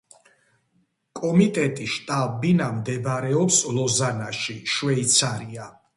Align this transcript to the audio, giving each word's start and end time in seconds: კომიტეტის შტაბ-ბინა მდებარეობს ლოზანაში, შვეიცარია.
კომიტეტის 1.19 1.91
შტაბ-ბინა 1.97 2.71
მდებარეობს 2.79 3.61
ლოზანაში, 3.77 4.57
შვეიცარია. 4.79 5.73